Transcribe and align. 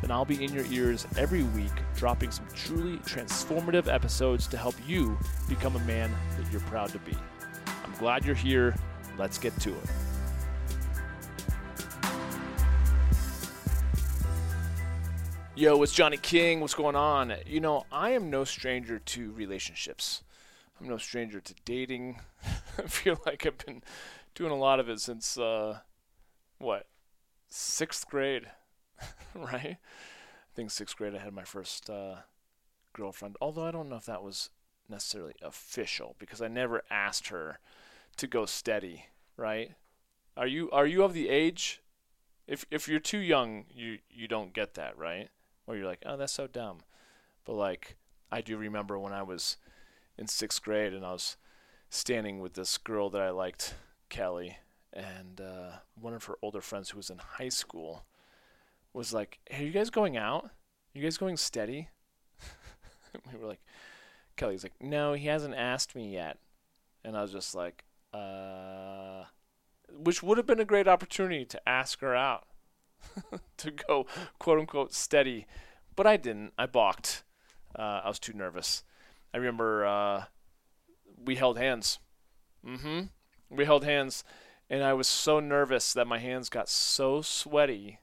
then 0.00 0.10
I'll 0.10 0.24
be 0.24 0.42
in 0.42 0.52
your 0.52 0.64
ears 0.66 1.06
every 1.16 1.42
week, 1.42 1.72
dropping 1.96 2.30
some 2.30 2.46
truly 2.54 2.98
transformative 2.98 3.92
episodes 3.92 4.46
to 4.48 4.56
help 4.56 4.74
you 4.86 5.18
become 5.48 5.76
a 5.76 5.80
man 5.80 6.10
that 6.38 6.50
you're 6.52 6.60
proud 6.62 6.90
to 6.90 6.98
be. 7.00 7.16
I'm 7.84 7.94
glad 7.98 8.24
you're 8.24 8.34
here. 8.34 8.74
Let's 9.18 9.38
get 9.38 9.58
to 9.60 9.70
it. 9.70 9.90
Yo, 15.58 15.82
it's 15.82 15.92
Johnny 15.92 16.16
King. 16.16 16.60
What's 16.60 16.74
going 16.74 16.94
on? 16.94 17.34
You 17.44 17.58
know, 17.58 17.84
I 17.90 18.10
am 18.10 18.30
no 18.30 18.44
stranger 18.44 19.00
to 19.00 19.32
relationships. 19.32 20.22
I'm 20.80 20.88
no 20.88 20.98
stranger 20.98 21.40
to 21.40 21.54
dating. 21.64 22.20
I 22.78 22.82
feel 22.82 23.20
like 23.26 23.44
I've 23.44 23.58
been 23.58 23.82
doing 24.36 24.52
a 24.52 24.56
lot 24.56 24.78
of 24.78 24.88
it 24.88 25.00
since, 25.00 25.36
uh, 25.36 25.80
what, 26.58 26.86
sixth 27.48 28.06
grade, 28.06 28.46
right? 29.34 29.76
I 29.78 30.54
think 30.54 30.70
sixth 30.70 30.96
grade 30.96 31.14
I 31.14 31.18
had 31.18 31.32
my 31.32 31.44
first 31.44 31.88
uh, 31.88 32.16
girlfriend. 32.92 33.36
Although 33.40 33.66
I 33.66 33.70
don't 33.70 33.88
know 33.88 33.96
if 33.96 34.06
that 34.06 34.22
was 34.22 34.50
necessarily 34.88 35.34
official 35.42 36.16
because 36.18 36.40
I 36.40 36.48
never 36.48 36.82
asked 36.90 37.28
her 37.28 37.58
to 38.16 38.26
go 38.26 38.46
steady, 38.46 39.06
right? 39.36 39.72
Are 40.36 40.46
you 40.46 40.70
are 40.70 40.86
you 40.86 41.04
of 41.04 41.14
the 41.14 41.28
age? 41.28 41.80
If 42.46 42.64
if 42.70 42.88
you're 42.88 43.00
too 43.00 43.18
young, 43.18 43.64
you 43.74 43.98
you 44.10 44.28
don't 44.28 44.52
get 44.54 44.74
that, 44.74 44.96
right? 44.96 45.28
Or 45.66 45.76
you're 45.76 45.86
like, 45.86 46.02
oh, 46.06 46.16
that's 46.16 46.32
so 46.32 46.46
dumb. 46.46 46.78
But 47.44 47.54
like, 47.54 47.96
I 48.32 48.40
do 48.40 48.56
remember 48.56 48.98
when 48.98 49.12
I 49.12 49.22
was 49.22 49.56
in 50.16 50.26
sixth 50.26 50.62
grade 50.62 50.94
and 50.94 51.04
I 51.04 51.12
was 51.12 51.36
standing 51.90 52.40
with 52.40 52.54
this 52.54 52.78
girl 52.78 53.10
that 53.10 53.20
I 53.20 53.30
liked, 53.30 53.74
Kelly, 54.08 54.58
and 54.92 55.40
uh, 55.40 55.70
one 56.00 56.14
of 56.14 56.24
her 56.24 56.36
older 56.42 56.60
friends 56.60 56.90
who 56.90 56.96
was 56.96 57.10
in 57.10 57.18
high 57.18 57.48
school 57.48 58.04
was 58.98 59.14
like, 59.14 59.38
"Hey, 59.48 59.62
are 59.62 59.66
you 59.66 59.72
guys 59.72 59.90
going 59.90 60.16
out? 60.16 60.44
Are 60.44 60.50
you 60.92 61.02
guys 61.02 61.16
going 61.16 61.36
steady?" 61.36 61.88
we 63.32 63.38
were 63.38 63.46
like, 63.46 63.62
Kelly's 64.36 64.64
like, 64.64 64.74
"No, 64.80 65.12
he 65.12 65.28
hasn't 65.28 65.54
asked 65.54 65.94
me 65.94 66.12
yet," 66.12 66.38
and 67.04 67.16
I 67.16 67.22
was 67.22 67.30
just 67.30 67.54
like, 67.54 67.84
"Uh," 68.12 69.24
which 69.88 70.20
would 70.22 70.36
have 70.36 70.46
been 70.46 70.58
a 70.58 70.64
great 70.64 70.88
opportunity 70.88 71.44
to 71.44 71.68
ask 71.68 72.00
her 72.00 72.14
out 72.14 72.48
to 73.56 73.70
go 73.70 74.06
quote 74.40 74.58
unquote 74.58 74.92
steady, 74.92 75.46
but 75.94 76.06
I 76.06 76.16
didn't. 76.16 76.52
I 76.58 76.66
balked. 76.66 77.22
Uh, 77.78 78.00
I 78.04 78.08
was 78.08 78.18
too 78.18 78.32
nervous. 78.32 78.82
I 79.32 79.36
remember 79.36 79.86
uh, 79.86 80.24
we 81.24 81.36
held 81.36 81.56
hands. 81.56 82.00
Mm-hmm. 82.66 83.02
We 83.48 83.64
held 83.64 83.84
hands, 83.84 84.24
and 84.68 84.82
I 84.82 84.92
was 84.92 85.06
so 85.06 85.38
nervous 85.38 85.92
that 85.92 86.08
my 86.08 86.18
hands 86.18 86.48
got 86.48 86.68
so 86.68 87.22
sweaty 87.22 88.00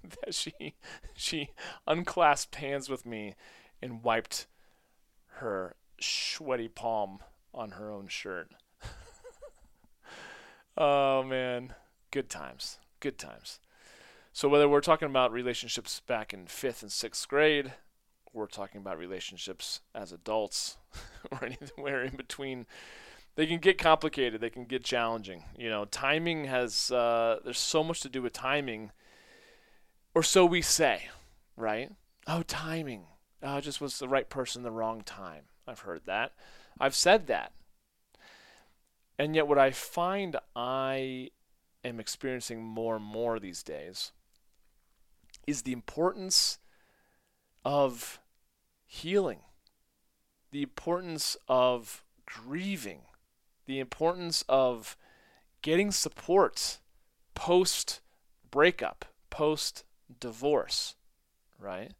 that 0.24 0.34
she 0.34 0.74
she 1.14 1.50
unclasped 1.86 2.56
hands 2.56 2.88
with 2.88 3.06
me 3.06 3.34
and 3.80 4.02
wiped 4.02 4.46
her 5.36 5.76
sweaty 6.00 6.68
palm 6.68 7.20
on 7.54 7.72
her 7.72 7.90
own 7.90 8.08
shirt. 8.08 8.50
oh 10.76 11.22
man, 11.22 11.74
good 12.10 12.28
times. 12.28 12.78
Good 13.00 13.18
times. 13.18 13.58
So 14.32 14.48
whether 14.48 14.68
we're 14.68 14.80
talking 14.80 15.08
about 15.08 15.32
relationships 15.32 16.00
back 16.00 16.32
in 16.32 16.46
5th 16.46 16.82
and 16.82 16.90
6th 16.90 17.28
grade, 17.28 17.72
we're 18.32 18.46
talking 18.46 18.80
about 18.80 18.98
relationships 18.98 19.80
as 19.94 20.12
adults 20.12 20.78
or 21.30 21.44
anywhere 21.44 22.02
in 22.02 22.16
between 22.16 22.66
they 23.34 23.46
can 23.46 23.58
get 23.58 23.78
complicated 23.78 24.40
they 24.40 24.50
can 24.50 24.64
get 24.64 24.84
challenging 24.84 25.44
you 25.56 25.68
know 25.68 25.84
timing 25.86 26.44
has 26.44 26.90
uh, 26.90 27.38
there's 27.44 27.58
so 27.58 27.82
much 27.82 28.00
to 28.00 28.08
do 28.08 28.22
with 28.22 28.32
timing 28.32 28.90
or 30.14 30.22
so 30.22 30.44
we 30.44 30.62
say 30.62 31.08
right? 31.56 31.92
Oh 32.26 32.42
timing. 32.42 33.04
Oh, 33.42 33.60
just 33.60 33.80
was 33.80 33.98
the 33.98 34.08
right 34.08 34.28
person 34.28 34.62
the 34.62 34.70
wrong 34.70 35.02
time. 35.02 35.44
I've 35.66 35.80
heard 35.80 36.02
that. 36.06 36.32
I've 36.78 36.94
said 36.94 37.26
that. 37.26 37.52
And 39.18 39.36
yet 39.36 39.46
what 39.46 39.58
i 39.58 39.70
find 39.70 40.36
i 40.56 41.30
am 41.84 42.00
experiencing 42.00 42.62
more 42.62 42.96
and 42.96 43.04
more 43.04 43.38
these 43.38 43.62
days 43.62 44.12
is 45.46 45.62
the 45.62 45.72
importance 45.72 46.58
of 47.64 48.20
healing, 48.84 49.40
the 50.50 50.62
importance 50.62 51.36
of 51.48 52.04
grieving, 52.26 53.02
the 53.66 53.78
importance 53.80 54.44
of 54.48 54.96
getting 55.60 55.90
support 55.90 56.78
post 57.34 58.00
breakup, 58.50 59.04
post 59.30 59.84
divorce, 60.20 60.94
right? 61.58 61.92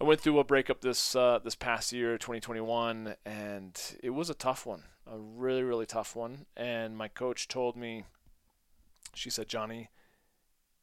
I 0.00 0.04
went 0.04 0.20
through 0.20 0.38
a 0.38 0.44
breakup 0.44 0.80
this 0.80 1.16
uh, 1.16 1.40
this 1.42 1.56
past 1.56 1.92
year, 1.92 2.18
2021, 2.18 3.16
and 3.26 3.80
it 4.02 4.10
was 4.10 4.30
a 4.30 4.34
tough 4.34 4.64
one, 4.64 4.84
a 5.06 5.18
really 5.18 5.62
really 5.62 5.86
tough 5.86 6.14
one. 6.14 6.46
And 6.56 6.96
my 6.96 7.08
coach 7.08 7.48
told 7.48 7.76
me, 7.76 8.04
she 9.14 9.30
said, 9.30 9.48
Johnny, 9.48 9.88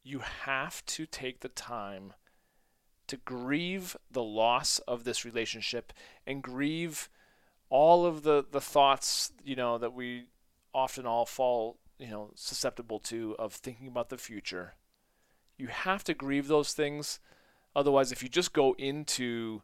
you 0.02 0.20
have 0.20 0.84
to 0.86 1.06
take 1.06 1.40
the 1.40 1.48
time 1.48 2.12
to 3.06 3.16
grieve 3.16 3.96
the 4.10 4.22
loss 4.22 4.78
of 4.80 5.04
this 5.04 5.24
relationship 5.24 5.92
and 6.26 6.42
grieve 6.42 7.08
all 7.68 8.06
of 8.06 8.22
the, 8.22 8.44
the 8.50 8.60
thoughts, 8.60 9.32
you 9.44 9.56
know, 9.56 9.78
that 9.78 9.92
we 9.92 10.24
often 10.74 11.06
all 11.06 11.26
fall, 11.26 11.78
you 11.98 12.08
know, 12.08 12.30
susceptible 12.34 12.98
to 13.00 13.34
of 13.38 13.52
thinking 13.52 13.88
about 13.88 14.08
the 14.08 14.18
future. 14.18 14.74
You 15.58 15.68
have 15.68 16.04
to 16.04 16.14
grieve 16.14 16.48
those 16.48 16.72
things. 16.72 17.18
Otherwise, 17.74 18.12
if 18.12 18.22
you 18.22 18.28
just 18.28 18.52
go 18.52 18.74
into 18.78 19.62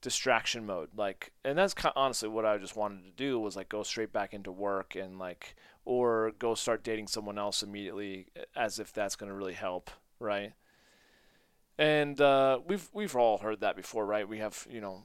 distraction 0.00 0.64
mode, 0.64 0.90
like, 0.96 1.32
and 1.44 1.58
that's 1.58 1.74
kind 1.74 1.92
of 1.94 2.00
honestly 2.00 2.28
what 2.28 2.44
I 2.44 2.58
just 2.58 2.76
wanted 2.76 3.04
to 3.04 3.10
do 3.10 3.38
was 3.38 3.56
like 3.56 3.68
go 3.68 3.82
straight 3.82 4.12
back 4.12 4.32
into 4.32 4.52
work 4.52 4.94
and 4.94 5.18
like, 5.18 5.56
or 5.84 6.32
go 6.38 6.54
start 6.54 6.84
dating 6.84 7.08
someone 7.08 7.38
else 7.38 7.62
immediately 7.62 8.26
as 8.54 8.78
if 8.78 8.92
that's 8.92 9.16
going 9.16 9.30
to 9.30 9.34
really 9.34 9.54
help, 9.54 9.90
right? 10.20 10.52
And 11.78 12.20
uh, 12.20 12.58
we've 12.66 12.88
we've 12.92 13.14
all 13.16 13.38
heard 13.38 13.60
that 13.60 13.76
before, 13.76 14.04
right? 14.04 14.28
We 14.28 14.38
have, 14.38 14.66
you 14.68 14.80
know, 14.80 15.04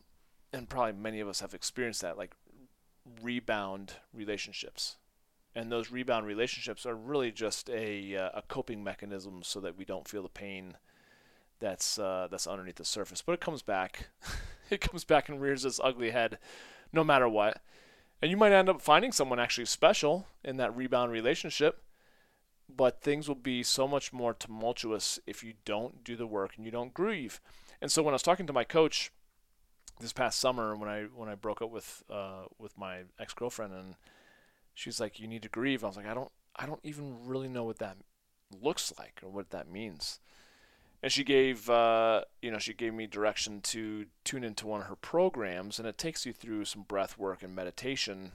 and 0.52 0.68
probably 0.68 0.94
many 0.94 1.20
of 1.20 1.28
us 1.28 1.40
have 1.40 1.54
experienced 1.54 2.02
that, 2.02 2.18
like 2.18 2.36
rebound 3.22 3.94
relationships. 4.14 4.98
And 5.56 5.72
those 5.72 5.92
rebound 5.92 6.26
relationships 6.26 6.86
are 6.86 6.96
really 6.96 7.32
just 7.32 7.70
a 7.70 8.16
uh, 8.16 8.30
a 8.34 8.42
coping 8.48 8.84
mechanism 8.84 9.42
so 9.44 9.60
that 9.60 9.78
we 9.78 9.86
don't 9.86 10.08
feel 10.08 10.24
the 10.24 10.30
pain 10.30 10.78
that's 11.60 12.00
uh, 12.00 12.28
that's 12.30 12.48
underneath 12.48 12.76
the 12.76 12.86
surface. 12.86 13.22
But 13.22 13.34
it 13.34 13.42
comes 13.42 13.62
back, 13.62 14.10
it 14.70 14.82
comes 14.82 15.04
back 15.04 15.30
and 15.30 15.40
rears 15.40 15.66
its 15.66 15.80
ugly 15.84 16.12
head, 16.12 16.40
no 16.92 17.04
matter 17.04 17.30
what. 17.30 17.62
And 18.22 18.32
you 18.32 18.38
might 18.38 18.54
end 18.54 18.70
up 18.70 18.82
finding 18.82 19.12
someone 19.12 19.40
actually 19.40 19.66
special 19.66 20.28
in 20.44 20.58
that 20.58 20.76
rebound 20.76 21.12
relationship 21.12 21.84
but 22.76 23.02
things 23.02 23.28
will 23.28 23.36
be 23.36 23.64
so 23.64 23.88
much 23.88 24.14
more 24.14 24.34
tumultuous 24.34 25.20
if 25.28 25.44
you 25.44 25.54
don't 25.66 26.04
do 26.04 26.16
the 26.16 26.28
work 26.28 26.54
and 26.56 26.66
you 26.66 26.72
don't 26.72 26.94
grieve. 26.94 27.40
And 27.82 27.92
so 27.92 28.02
when 28.02 28.14
I 28.14 28.16
was 28.16 28.24
talking 28.24 28.48
to 28.48 28.54
my 28.54 28.64
coach 28.64 29.12
this 30.00 30.14
past 30.14 30.40
summer 30.40 30.76
when 30.76 30.90
I 30.90 31.04
when 31.04 31.30
I 31.30 31.36
broke 31.36 31.62
up 31.62 31.70
with 31.70 32.04
uh, 32.10 32.46
with 32.58 32.78
my 32.78 33.04
ex 33.20 33.34
girlfriend 33.34 33.74
and 33.74 33.96
she's 34.74 35.00
like, 35.00 35.20
"You 35.20 35.28
need 35.28 35.44
to 35.44 35.50
grieve," 35.50 35.84
I 35.84 35.88
was 35.88 35.98
like, 35.98 36.08
"I 36.08 36.14
don't 36.14 36.32
I 36.56 36.66
don't 36.66 36.82
even 36.84 37.26
really 37.26 37.48
know 37.48 37.64
what 37.64 37.80
that 37.80 37.98
looks 38.62 38.94
like 38.98 39.22
or 39.24 39.30
what 39.30 39.52
that 39.52 39.70
means." 39.70 40.20
And 41.02 41.12
she 41.12 41.24
gave 41.24 41.70
uh, 41.70 42.24
you 42.42 42.52
know 42.52 42.60
she 42.60 42.74
gave 42.74 42.94
me 42.94 43.08
direction 43.08 43.62
to 43.62 44.06
tune 44.24 44.44
into 44.44 44.68
one 44.68 44.82
of 44.82 44.88
her 44.88 44.96
programs, 44.96 45.80
and 45.80 45.88
it 45.88 45.98
takes 45.98 46.26
you 46.26 46.34
through 46.34 46.66
some 46.66 46.84
breath 46.84 47.18
work 47.18 47.44
and 47.44 47.56
meditation. 47.56 48.34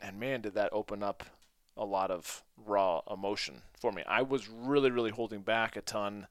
And 0.00 0.18
man, 0.18 0.40
did 0.40 0.54
that 0.54 0.72
open 0.72 1.02
up 1.02 1.24
a 1.76 1.84
lot 1.84 2.10
of 2.10 2.42
raw 2.56 3.00
emotion 3.10 3.62
for 3.78 3.92
me. 3.92 4.02
I 4.06 4.22
was 4.22 4.48
really, 4.48 4.90
really 4.90 5.10
holding 5.10 5.42
back 5.42 5.76
a 5.76 5.80
ton 5.80 6.26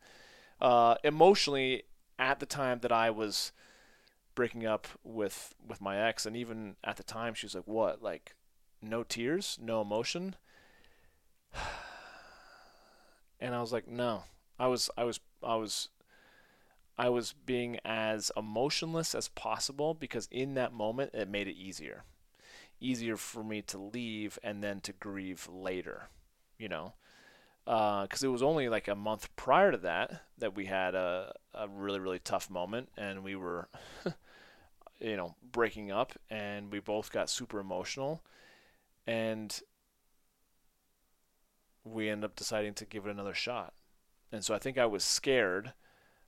uh, 0.60 0.96
emotionally 1.04 1.84
at 2.20 2.40
the 2.40 2.46
time 2.46 2.80
that 2.82 2.92
I 2.92 3.10
was 3.10 3.52
breaking 4.36 4.66
up 4.66 4.88
with 5.04 5.56
with 5.68 5.82
my 5.82 5.98
ex, 5.98 6.26
and 6.26 6.36
even 6.36 6.76
at 6.84 6.98
the 6.98 7.04
time, 7.04 7.34
she 7.34 7.46
was 7.46 7.56
like, 7.56 7.68
"What? 7.68 8.02
Like, 8.02 8.36
no 8.82 9.04
tears, 9.04 9.58
no 9.62 9.82
emotion?" 9.82 10.36
And 13.40 13.56
I 13.56 13.62
was 13.62 13.74
like, 13.74 13.88
"No." 13.88 14.24
I 14.60 14.68
was, 14.68 14.92
I 14.96 15.04
was, 15.04 15.20
I 15.42 15.56
was, 15.56 15.90
I 16.98 17.10
was 17.10 17.34
being 17.34 17.80
as 17.84 18.32
emotionless 18.38 19.16
as 19.16 19.28
possible 19.30 19.96
because 19.96 20.28
in 20.30 20.54
that 20.54 20.72
moment 20.72 21.16
it 21.16 21.28
made 21.28 21.48
it 21.48 21.56
easier. 21.56 22.04
Easier 22.80 23.18
for 23.18 23.44
me 23.44 23.64
to 23.64 23.80
leave 23.80 24.38
and 24.44 24.64
then 24.64 24.80
to 24.82 24.94
grieve 24.94 25.50
later, 25.52 26.10
you 26.60 26.70
know. 26.70 26.94
Because 27.66 28.24
uh, 28.24 28.28
it 28.28 28.32
was 28.32 28.44
only 28.44 28.70
like 28.70 28.88
a 28.88 28.96
month 28.96 29.36
prior 29.36 29.72
to 29.72 29.78
that 29.80 30.24
that 30.38 30.56
we 30.56 30.66
had 30.66 30.94
a, 30.94 31.34
a 31.56 31.68
really, 31.68 32.00
really 32.00 32.20
tough 32.20 32.50
moment 32.50 32.90
and 32.96 33.24
we 33.24 33.36
were, 33.36 33.68
you 35.00 35.18
know, 35.18 35.36
breaking 35.52 35.92
up 35.92 36.14
and 36.30 36.72
we 36.72 36.80
both 36.80 37.12
got 37.12 37.30
super 37.30 37.60
emotional. 37.60 38.22
And 39.08 39.60
we 41.84 42.10
end 42.10 42.24
up 42.24 42.36
deciding 42.36 42.74
to 42.76 42.86
give 42.86 43.06
it 43.06 43.12
another 43.12 43.34
shot. 43.34 43.74
And 44.32 44.44
so 44.44 44.54
I 44.54 44.60
think 44.60 44.78
I 44.78 44.86
was 44.86 45.04
scared 45.04 45.74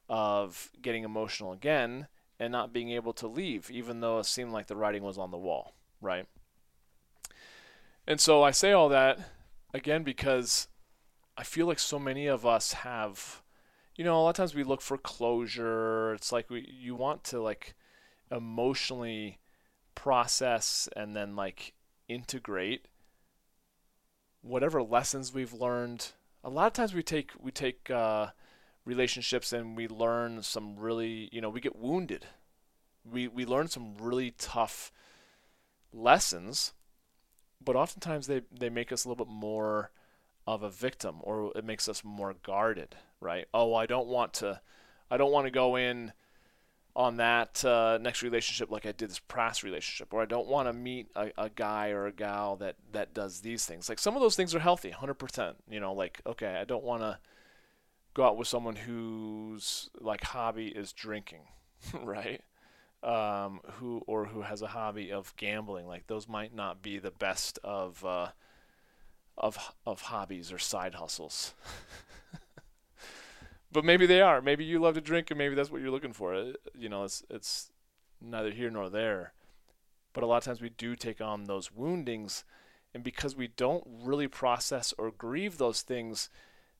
of 0.09 0.71
getting 0.81 1.03
emotional 1.03 1.53
again 1.53 2.07
and 2.39 2.51
not 2.51 2.73
being 2.73 2.91
able 2.91 3.13
to 3.13 3.27
leave, 3.27 3.69
even 3.71 4.01
though 4.01 4.19
it 4.19 4.25
seemed 4.25 4.51
like 4.51 4.67
the 4.67 4.75
writing 4.75 5.03
was 5.03 5.17
on 5.17 5.31
the 5.31 5.37
wall, 5.37 5.75
right? 6.01 6.27
And 8.05 8.19
so 8.19 8.43
I 8.43 8.51
say 8.51 8.71
all 8.71 8.89
that 8.89 9.19
again 9.73 10.03
because 10.03 10.67
I 11.37 11.43
feel 11.43 11.67
like 11.67 11.79
so 11.79 11.97
many 11.97 12.27
of 12.27 12.45
us 12.45 12.73
have, 12.73 13.41
you 13.95 14.03
know, 14.03 14.19
a 14.19 14.21
lot 14.21 14.29
of 14.31 14.35
times 14.35 14.53
we 14.53 14.63
look 14.63 14.81
for 14.81 14.97
closure. 14.97 16.13
It's 16.13 16.31
like 16.31 16.49
we 16.49 16.67
you 16.69 16.95
want 16.95 17.23
to 17.25 17.41
like 17.41 17.75
emotionally 18.29 19.39
process 19.95 20.89
and 20.95 21.15
then 21.15 21.35
like 21.35 21.73
integrate 22.07 22.87
whatever 24.41 24.83
lessons 24.83 25.33
we've 25.33 25.53
learned. 25.53 26.11
A 26.43 26.49
lot 26.49 26.67
of 26.67 26.73
times 26.73 26.93
we 26.93 27.01
take 27.01 27.31
we 27.39 27.51
take 27.51 27.89
uh, 27.89 28.27
relationships 28.85 29.51
and 29.53 29.75
we 29.75 29.87
learn 29.87 30.43
some 30.43 30.75
really, 30.77 31.29
you 31.31 31.41
know, 31.41 31.49
we 31.49 31.61
get 31.61 31.75
wounded. 31.75 32.27
We 33.09 33.27
we 33.27 33.45
learn 33.45 33.67
some 33.67 33.95
really 33.97 34.31
tough 34.31 34.91
lessons, 35.91 36.73
but 37.63 37.75
oftentimes 37.75 38.27
they 38.27 38.41
they 38.51 38.69
make 38.69 38.91
us 38.91 39.05
a 39.05 39.09
little 39.09 39.25
bit 39.25 39.33
more 39.33 39.91
of 40.45 40.61
a 40.61 40.69
victim 40.69 41.17
or 41.21 41.51
it 41.55 41.63
makes 41.63 41.87
us 41.87 42.03
more 42.03 42.35
guarded, 42.43 42.95
right? 43.21 43.45
Oh, 43.53 43.73
I 43.73 43.85
don't 43.85 44.07
want 44.07 44.33
to 44.35 44.61
I 45.09 45.17
don't 45.17 45.31
want 45.31 45.47
to 45.47 45.51
go 45.51 45.77
in 45.77 46.11
on 46.95 47.17
that 47.17 47.63
uh, 47.65 47.97
next 47.99 48.21
relationship 48.21 48.69
like 48.69 48.85
I 48.85 48.91
did 48.91 49.09
this 49.09 49.21
past 49.27 49.63
relationship, 49.63 50.13
or 50.13 50.21
I 50.21 50.25
don't 50.25 50.47
want 50.47 50.67
to 50.67 50.73
meet 50.73 51.07
a, 51.15 51.31
a, 51.37 51.49
guy 51.49 51.89
or 51.89 52.05
a 52.05 52.11
gal 52.11 52.55
that 52.57 52.75
that 52.91 53.13
does 53.13 53.41
these 53.41 53.65
things. 53.65 53.89
Like 53.89 53.99
some 53.99 54.15
of 54.15 54.21
those 54.21 54.35
things 54.35 54.53
are 54.53 54.59
healthy, 54.59 54.91
100%. 54.91 55.55
You 55.69 55.79
know, 55.79 55.93
like 55.93 56.21
okay, 56.25 56.57
I 56.59 56.65
don't 56.65 56.83
want 56.83 57.01
to 57.01 57.17
go 58.13 58.23
out 58.23 58.37
with 58.37 58.47
someone 58.47 58.75
whose 58.75 59.89
like 59.99 60.23
hobby 60.23 60.67
is 60.67 60.93
drinking, 60.93 61.41
right? 62.03 62.41
Um, 63.01 63.59
who 63.79 64.03
or 64.05 64.25
who 64.25 64.43
has 64.43 64.61
a 64.61 64.67
hobby 64.67 65.11
of 65.11 65.35
gambling. 65.35 65.87
Like 65.87 66.07
those 66.07 66.27
might 66.27 66.53
not 66.53 66.81
be 66.83 66.99
the 66.99 67.11
best 67.11 67.57
of 67.63 68.05
uh, 68.05 68.29
of 69.35 69.73
of 69.85 70.01
hobbies 70.01 70.51
or 70.51 70.59
side 70.59 70.95
hustles. 70.95 71.55
but 73.73 73.83
maybe 73.83 74.05
they 74.05 74.21
are. 74.21 74.41
Maybe 74.41 74.63
you 74.63 74.79
love 74.79 74.95
to 74.95 75.01
drink, 75.01 75.31
and 75.31 75.37
maybe 75.37 75.55
that's 75.55 75.71
what 75.71 75.81
you're 75.81 75.91
looking 75.91 76.13
for. 76.13 76.53
You 76.77 76.89
know, 76.89 77.03
it's 77.03 77.23
it's 77.29 77.71
neither 78.21 78.51
here 78.51 78.69
nor 78.69 78.89
there. 78.89 79.33
But 80.13 80.23
a 80.23 80.27
lot 80.27 80.37
of 80.37 80.43
times 80.43 80.61
we 80.61 80.69
do 80.69 80.95
take 80.95 81.19
on 81.19 81.45
those 81.45 81.71
woundings, 81.71 82.45
and 82.93 83.03
because 83.03 83.35
we 83.35 83.47
don't 83.47 83.83
really 83.87 84.27
process 84.27 84.93
or 84.97 85.11
grieve 85.11 85.57
those 85.57 85.81
things, 85.81 86.29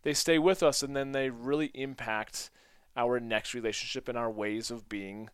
they 0.04 0.14
stay 0.14 0.38
with 0.38 0.62
us 0.62 0.84
and 0.84 0.96
then 0.96 1.12
they 1.12 1.30
really 1.30 1.72
impact 1.74 2.50
our 2.96 3.20
next 3.20 3.54
relationship 3.54 4.08
and 4.08 4.18
our 4.18 4.30
ways 4.30 4.70
of 4.70 4.88
being 4.88 5.30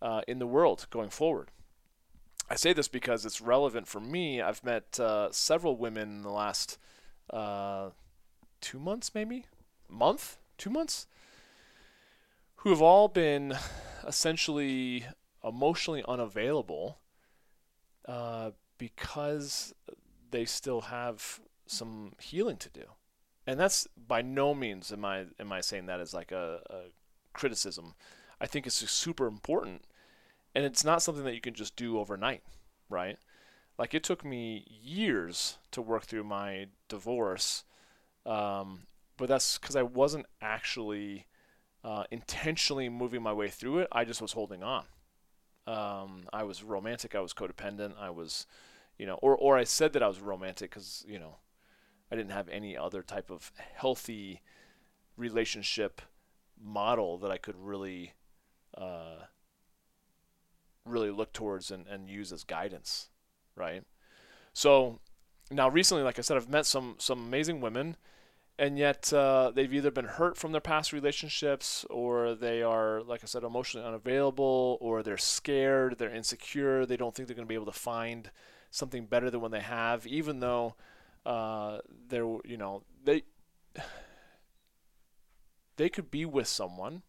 uh, 0.00 0.20
in 0.28 0.38
the 0.38 0.46
world 0.46 0.86
going 0.90 1.10
forward. 1.10 1.50
I 2.48 2.54
say 2.54 2.72
this 2.72 2.88
because 2.88 3.26
it's 3.26 3.40
relevant 3.40 3.88
for 3.88 4.00
me. 4.00 4.40
I've 4.40 4.64
met 4.64 4.98
uh, 5.00 5.30
several 5.32 5.76
women 5.76 6.10
in 6.10 6.22
the 6.22 6.30
last 6.30 6.78
uh, 7.30 7.90
two 8.60 8.78
months, 8.78 9.12
maybe 9.14 9.46
month, 9.88 10.38
two 10.60 10.70
months, 10.70 11.06
who 12.56 12.70
have 12.70 12.82
all 12.82 13.08
been 13.08 13.56
essentially 14.06 15.06
emotionally 15.42 16.04
unavailable 16.06 16.98
uh, 18.06 18.50
because 18.78 19.74
they 20.30 20.44
still 20.44 20.82
have 20.82 21.40
some 21.66 22.12
healing 22.18 22.56
to 22.56 22.68
do 22.68 22.84
and 23.46 23.58
that's 23.58 23.88
by 23.96 24.22
no 24.22 24.54
means 24.54 24.92
am 24.92 25.04
I 25.04 25.24
am 25.40 25.52
I 25.52 25.60
saying 25.60 25.86
that 25.86 26.00
as 26.00 26.14
like 26.14 26.32
a, 26.32 26.60
a 26.70 26.76
criticism. 27.32 27.94
I 28.40 28.46
think 28.46 28.66
it's 28.66 28.90
super 28.90 29.26
important, 29.26 29.84
and 30.54 30.64
it's 30.64 30.84
not 30.84 31.02
something 31.02 31.24
that 31.24 31.34
you 31.34 31.40
can 31.40 31.54
just 31.54 31.76
do 31.76 31.98
overnight, 31.98 32.42
right? 32.88 33.18
Like 33.76 33.92
it 33.92 34.04
took 34.04 34.24
me 34.24 34.66
years 34.68 35.58
to 35.72 35.82
work 35.82 36.04
through 36.04 36.24
my 36.24 36.66
divorce, 36.88 37.64
um, 38.24 38.82
but 39.20 39.28
that's 39.28 39.58
because 39.58 39.76
I 39.76 39.82
wasn't 39.82 40.24
actually 40.40 41.26
uh, 41.84 42.04
intentionally 42.10 42.88
moving 42.88 43.22
my 43.22 43.34
way 43.34 43.48
through 43.48 43.80
it. 43.80 43.88
I 43.92 44.04
just 44.04 44.22
was 44.22 44.32
holding 44.32 44.62
on. 44.62 44.84
Um, 45.66 46.24
I 46.32 46.42
was 46.42 46.62
romantic. 46.64 47.14
I 47.14 47.20
was 47.20 47.34
codependent. 47.34 47.92
I 48.00 48.08
was, 48.10 48.46
you 48.98 49.06
know, 49.06 49.18
or 49.22 49.36
or 49.36 49.58
I 49.58 49.64
said 49.64 49.92
that 49.92 50.02
I 50.02 50.08
was 50.08 50.20
romantic 50.20 50.70
because 50.70 51.04
you 51.06 51.18
know 51.18 51.36
I 52.10 52.16
didn't 52.16 52.32
have 52.32 52.48
any 52.48 52.76
other 52.76 53.02
type 53.02 53.30
of 53.30 53.52
healthy 53.74 54.40
relationship 55.16 56.00
model 56.58 57.18
that 57.18 57.30
I 57.30 57.36
could 57.36 57.56
really 57.58 58.14
uh, 58.76 59.26
really 60.86 61.10
look 61.10 61.34
towards 61.34 61.70
and, 61.70 61.86
and 61.86 62.08
use 62.08 62.32
as 62.32 62.42
guidance, 62.42 63.10
right? 63.54 63.84
So 64.54 64.98
now 65.50 65.68
recently, 65.68 66.04
like 66.04 66.18
I 66.18 66.22
said, 66.22 66.38
I've 66.38 66.48
met 66.48 66.64
some 66.64 66.96
some 66.98 67.20
amazing 67.20 67.60
women, 67.60 67.96
and 68.60 68.78
yet 68.78 69.10
uh, 69.14 69.50
they've 69.54 69.72
either 69.72 69.90
been 69.90 70.04
hurt 70.04 70.36
from 70.36 70.52
their 70.52 70.60
past 70.60 70.92
relationships, 70.92 71.86
or 71.88 72.34
they 72.34 72.62
are, 72.62 73.00
like 73.00 73.22
I 73.22 73.26
said, 73.26 73.42
emotionally 73.42 73.88
unavailable, 73.88 74.76
or 74.82 75.02
they're 75.02 75.16
scared, 75.16 75.96
they're 75.96 76.14
insecure, 76.14 76.84
they 76.84 76.98
don't 76.98 77.14
think 77.14 77.26
they're 77.26 77.34
going 77.34 77.46
to 77.46 77.48
be 77.48 77.54
able 77.54 77.72
to 77.72 77.72
find 77.72 78.30
something 78.70 79.06
better 79.06 79.30
than 79.30 79.40
when 79.40 79.50
they 79.50 79.60
have, 79.60 80.06
even 80.06 80.40
though 80.40 80.74
uh, 81.24 81.78
there, 82.08 82.26
you 82.44 82.58
know, 82.58 82.82
they 83.02 83.22
they 85.78 85.88
could 85.88 86.10
be 86.10 86.26
with 86.26 86.46
someone. 86.46 87.00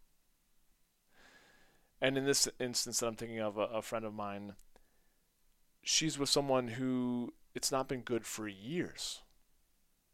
And 2.00 2.18
in 2.18 2.26
this 2.26 2.48
instance 2.62 3.02
that 3.02 3.08
I'm 3.08 3.16
thinking 3.16 3.42
of, 3.42 3.58
a, 3.58 3.64
a 3.64 3.82
friend 3.82 4.06
of 4.06 4.14
mine, 4.14 4.54
she's 5.84 6.18
with 6.18 6.30
someone 6.30 6.70
who 6.70 7.34
it's 7.54 7.74
not 7.74 7.90
been 7.90 8.04
good 8.04 8.26
for 8.26 8.48
years. 8.48 9.22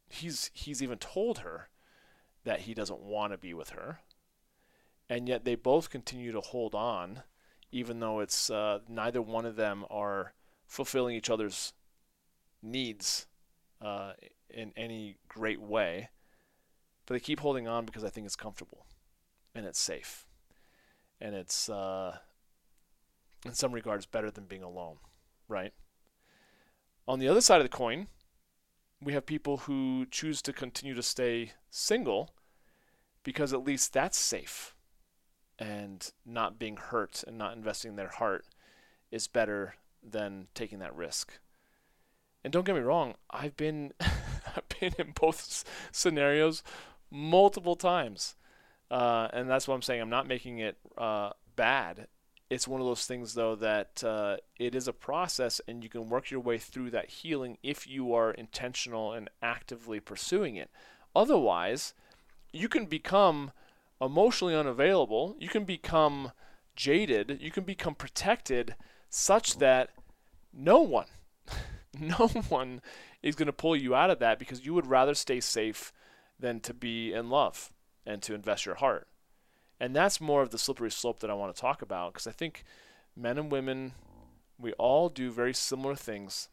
He's 0.10 0.52
he's 0.54 0.82
even 0.82 0.98
told 0.98 1.40
her 1.40 1.70
that 2.44 2.62
he 2.62 2.74
doesn't 2.74 3.02
want 3.02 3.34
to 3.34 3.38
be 3.38 3.54
with 3.54 3.72
her, 3.72 4.00
and 5.10 5.28
yet 5.28 5.44
they 5.44 5.56
both 5.56 5.90
continue 5.90 6.32
to 6.32 6.40
hold 6.40 6.74
on, 6.74 7.24
even 7.72 8.00
though 8.00 8.20
it's 8.20 8.50
uh, 8.50 8.80
neither 8.88 9.22
one 9.22 9.46
of 9.46 9.56
them 9.56 9.86
are 9.90 10.34
fulfilling 10.66 11.16
each 11.16 11.30
other's 11.30 11.74
needs 12.62 13.28
uh, 13.82 14.14
in 14.50 14.72
any 14.76 15.18
great 15.28 15.62
way, 15.62 16.10
but 17.06 17.14
they 17.14 17.20
keep 17.20 17.40
holding 17.40 17.68
on 17.68 17.86
because 17.86 18.04
I 18.04 18.10
think 18.10 18.26
it's 18.26 18.36
comfortable 18.36 18.86
and 19.54 19.66
it's 19.66 19.80
safe, 19.80 20.26
and 21.20 21.36
it's 21.36 21.70
uh, 21.70 22.18
in 23.46 23.54
some 23.54 23.72
regards 23.74 24.06
better 24.06 24.32
than 24.32 24.46
being 24.46 24.64
alone, 24.64 24.98
right? 25.48 25.74
On 27.08 27.20
the 27.20 27.28
other 27.28 27.42
side 27.42 27.60
of 27.60 27.66
the 27.66 27.70
coin, 27.70 28.08
we 29.02 29.14
have 29.14 29.26
people 29.26 29.58
who 29.58 30.06
choose 30.10 30.42
to 30.42 30.54
continue 30.54 30.96
to 30.96 31.04
stay 31.04 31.52
single 31.70 32.34
because 33.24 33.54
at 33.54 33.64
least 33.64 33.94
that's 33.94 34.18
safe 34.18 34.74
and 35.60 36.12
not 36.26 36.60
being 36.60 36.78
hurt 36.78 37.24
and 37.28 37.38
not 37.38 37.56
investing 37.56 37.96
their 37.96 38.10
heart 38.10 38.46
is 39.12 39.28
better 39.28 39.76
than 40.04 40.48
taking 40.54 40.80
that 40.80 40.96
risk. 40.96 41.40
And 42.44 42.54
don't 42.54 42.66
get 42.66 42.76
me 42.76 42.82
wrong, 42.82 43.16
I've 43.30 43.58
been 43.58 43.94
I've 44.00 44.70
been 44.80 44.94
in 44.98 45.14
both 45.20 45.66
scenarios 45.92 46.64
multiple 47.12 47.76
times, 47.76 48.36
uh, 48.90 49.28
and 49.34 49.50
that's 49.50 49.68
what 49.68 49.76
I'm 49.76 49.82
saying. 49.82 50.02
I'm 50.02 50.10
not 50.10 50.28
making 50.28 50.60
it 50.60 50.78
uh, 50.98 51.32
bad. 51.56 52.08
It's 52.50 52.68
one 52.68 52.80
of 52.80 52.88
those 52.88 53.06
things, 53.06 53.34
though, 53.34 53.56
that 53.56 54.04
uh, 54.04 54.38
it 54.58 54.74
is 54.74 54.88
a 54.88 54.94
process, 54.94 55.60
and 55.68 55.84
you 55.84 55.90
can 55.90 56.10
work 56.10 56.32
your 56.32 56.40
way 56.40 56.58
through 56.58 56.92
that 56.92 57.10
healing 57.10 57.58
if 57.62 57.88
you 57.88 58.14
are 58.14 58.32
intentional 58.32 59.12
and 59.12 59.30
actively 59.42 60.00
pursuing 60.00 60.56
it. 60.56 60.70
Otherwise, 61.16 61.94
you 62.54 62.70
can 62.70 62.86
become 62.86 63.52
emotionally 64.00 64.56
unavailable. 64.56 65.36
You 65.40 65.50
can 65.50 65.66
become 65.66 66.32
jaded. 66.76 67.40
You 67.42 67.52
can 67.52 67.64
become 67.66 67.96
protected, 67.96 68.76
such 69.10 69.58
that 69.58 69.90
no 70.54 70.82
one 70.82 71.08
no 72.00 72.28
one 72.50 72.82
is 73.22 73.36
going 73.36 73.48
to 73.48 73.54
pull 73.54 73.76
you 73.76 73.96
out 73.96 74.10
of 74.10 74.20
that 74.20 74.40
because 74.40 74.66
you 74.66 74.74
would 74.74 74.88
rather 74.88 75.14
stay 75.14 75.40
safe 75.40 75.92
than 76.40 76.60
to 76.62 76.74
be 76.74 77.14
in 77.14 77.30
love 77.30 77.72
and 78.06 78.22
to 78.22 78.34
invest 78.34 78.66
your 78.66 78.76
heart. 78.76 79.08
And 79.80 79.96
that's 79.96 80.20
more 80.20 80.42
of 80.42 80.50
the 80.50 80.58
slippery 80.58 80.92
slope 80.92 81.20
that 81.20 81.30
I 81.30 81.36
want 81.36 81.56
to 81.56 81.62
talk 81.62 81.82
about 81.82 82.14
because 82.14 82.28
I 82.28 82.32
think 82.32 82.64
men 83.16 83.38
and 83.38 83.52
women, 83.52 83.94
we 84.60 84.74
all 84.74 85.10
do 85.10 85.32
very 85.32 85.54
similar 85.54 85.96
things. 85.96 86.50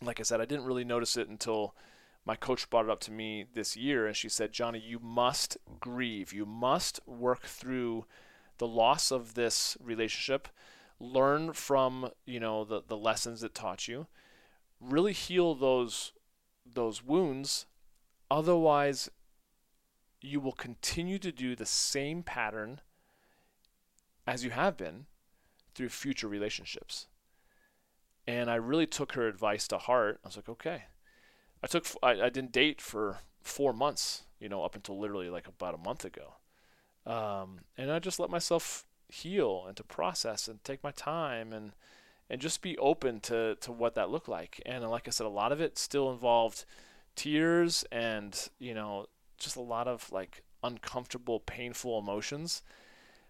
Like 0.00 0.20
I 0.20 0.22
said, 0.22 0.40
I 0.40 0.44
didn't 0.44 0.66
really 0.66 0.84
notice 0.84 1.16
it 1.16 1.28
until 1.28 1.74
my 2.24 2.36
coach 2.36 2.68
brought 2.70 2.84
it 2.84 2.90
up 2.90 3.00
to 3.00 3.10
me 3.10 3.46
this 3.54 3.76
year 3.76 4.06
and 4.06 4.14
she 4.14 4.28
said, 4.28 4.52
Johnny, 4.52 4.78
you 4.78 4.98
must 4.98 5.56
grieve. 5.80 6.32
You 6.32 6.46
must 6.46 7.00
work 7.06 7.42
through 7.42 8.04
the 8.58 8.66
loss 8.66 9.10
of 9.10 9.34
this 9.34 9.76
relationship, 9.82 10.48
learn 11.00 11.52
from, 11.52 12.10
you 12.26 12.38
know, 12.38 12.64
the, 12.64 12.82
the 12.86 12.96
lessons 12.96 13.42
it 13.42 13.54
taught 13.54 13.88
you, 13.88 14.06
really 14.80 15.12
heal 15.12 15.54
those 15.54 16.12
those 16.74 17.02
wounds. 17.02 17.66
Otherwise, 18.30 19.08
you 20.20 20.40
will 20.40 20.52
continue 20.52 21.18
to 21.18 21.32
do 21.32 21.54
the 21.54 21.66
same 21.66 22.22
pattern 22.22 22.80
as 24.26 24.44
you 24.44 24.50
have 24.50 24.76
been 24.76 25.06
through 25.74 25.88
future 25.88 26.28
relationships. 26.28 27.06
And 28.26 28.50
I 28.50 28.56
really 28.56 28.86
took 28.86 29.12
her 29.12 29.26
advice 29.26 29.66
to 29.68 29.78
heart. 29.78 30.20
I 30.22 30.28
was 30.28 30.36
like, 30.36 30.48
okay. 30.48 30.84
I 31.62 31.66
took 31.66 31.86
I, 32.02 32.10
I 32.10 32.28
didn't 32.28 32.52
date 32.52 32.80
for 32.80 33.18
four 33.42 33.72
months, 33.72 34.24
you 34.38 34.48
know, 34.48 34.64
up 34.64 34.74
until 34.74 34.98
literally 34.98 35.30
like 35.30 35.48
about 35.48 35.74
a 35.74 35.78
month 35.78 36.04
ago. 36.04 36.34
Um, 37.06 37.60
and 37.76 37.90
I 37.90 37.98
just 37.98 38.20
let 38.20 38.30
myself 38.30 38.84
heal 39.08 39.64
and 39.66 39.76
to 39.76 39.82
process 39.82 40.46
and 40.48 40.62
take 40.62 40.84
my 40.84 40.90
time 40.90 41.52
and 41.52 41.72
and 42.28 42.42
just 42.42 42.60
be 42.60 42.76
open 42.76 43.20
to 43.20 43.56
to 43.56 43.72
what 43.72 43.94
that 43.94 44.10
looked 44.10 44.28
like. 44.28 44.60
And 44.66 44.84
like 44.90 45.08
I 45.08 45.10
said, 45.10 45.26
a 45.26 45.30
lot 45.30 45.52
of 45.52 45.60
it 45.60 45.78
still 45.78 46.10
involved 46.12 46.64
tears 47.16 47.84
and 47.90 48.48
you 48.58 48.74
know 48.74 49.06
just 49.38 49.56
a 49.56 49.60
lot 49.60 49.88
of 49.88 50.10
like 50.12 50.42
uncomfortable, 50.62 51.40
painful 51.40 51.98
emotions. 51.98 52.62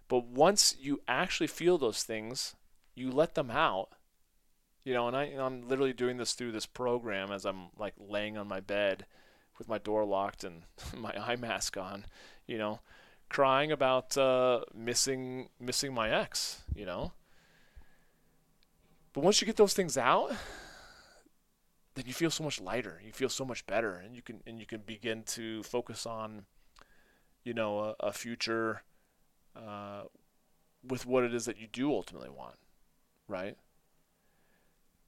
But 0.09 0.25
once 0.25 0.75
you 0.81 1.01
actually 1.07 1.47
feel 1.49 1.79
those 1.79 2.03
things, 2.03 2.57
you 2.95 3.11
let 3.11 3.35
them 3.35 3.51
out. 3.51 3.91
You 4.85 4.95
know, 4.95 5.07
and 5.07 5.17
I, 5.17 5.25
I'm 5.39 5.69
literally 5.69 5.93
doing 5.93 6.17
this 6.17 6.33
through 6.33 6.53
this 6.53 6.65
program 6.67 7.31
as 7.31 7.45
I'm 7.45 7.69
like 7.79 7.95
laying 7.99 8.39
on 8.39 8.49
my 8.49 8.61
bed 8.61 9.05
with 9.59 9.69
my 9.69 9.79
door 9.79 10.05
locked 10.05 10.45
and 10.45 10.63
my 10.97 11.13
eye 11.13 11.37
mask 11.37 11.77
on, 11.77 12.07
you 12.47 12.57
know, 12.57 12.81
crying 13.29 13.71
about 13.71 14.17
uh, 14.17 14.61
missing 14.75 15.51
missing 15.61 15.93
my 15.93 16.11
ex, 16.11 16.63
you 16.75 16.87
know. 16.87 17.13
But 19.13 19.25
once 19.25 19.41
you 19.41 19.47
get 19.47 19.57
those 19.57 19.75
things 19.75 19.99
out, 19.99 20.33
then 21.99 22.07
you 22.07 22.15
feel 22.15 22.31
so 22.31 22.45
much 22.45 22.61
lighter. 22.61 23.01
You 23.05 23.13
feel 23.13 23.29
so 23.29 23.45
much 23.45 23.67
better, 23.67 23.95
and 23.95 24.15
you 24.15 24.23
can 24.23 24.41
and 24.47 24.61
you 24.61 24.67
can 24.67 24.81
begin 24.81 25.23
to 25.25 25.63
focus 25.65 26.07
on, 26.07 26.47
you 27.45 27.55
know, 27.55 27.79
a, 27.81 27.95
a 28.01 28.13
future 28.13 28.83
uh, 29.57 30.03
with 30.87 31.07
what 31.07 31.25
it 31.25 31.35
is 31.35 31.45
that 31.47 31.59
you 31.59 31.67
do 31.67 31.93
ultimately 31.93 32.31
want, 32.31 32.57
right? 33.27 33.57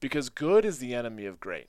Because 0.00 0.28
good 0.28 0.64
is 0.64 0.78
the 0.78 0.94
enemy 0.94 1.26
of 1.26 1.38
great. 1.38 1.68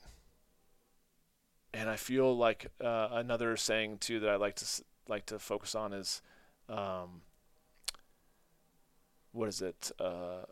And 1.74 1.88
I 1.88 1.96
feel 1.96 2.36
like 2.36 2.66
uh, 2.82 3.08
another 3.12 3.56
saying 3.56 3.98
too 3.98 4.20
that 4.20 4.28
I 4.28 4.36
like 4.36 4.56
to 4.56 4.66
like 5.08 5.26
to 5.26 5.38
focus 5.38 5.74
on 5.74 5.92
is, 5.92 6.20
um, 6.68 7.22
what 9.32 9.48
is 9.48 9.62
it? 9.62 9.92
Uh, 9.98 10.44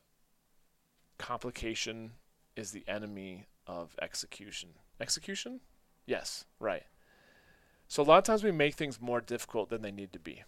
complication 1.18 2.12
is 2.56 2.70
the 2.70 2.84
enemy 2.88 3.46
of 3.70 3.94
execution. 4.02 4.70
Execution? 5.00 5.60
Yes, 6.04 6.44
right. 6.58 6.82
So 7.86 8.02
a 8.02 8.04
lot 8.04 8.18
of 8.18 8.24
times 8.24 8.42
we 8.42 8.50
make 8.50 8.74
things 8.74 9.00
more 9.00 9.20
difficult 9.20 9.70
than 9.70 9.82
they 9.82 9.92
need 9.92 10.12
to 10.12 10.18
be. 10.18 10.42